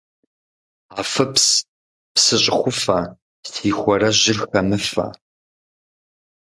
[0.99, 1.45] Афыпс,
[2.13, 2.99] псы щӀыхуфэ,
[3.51, 5.05] си хуарэжьыр хэмыфэ.